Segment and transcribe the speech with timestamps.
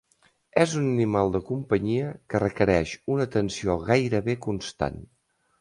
[0.61, 5.03] És un animal de companyia que requereix una atenció gairebé constant.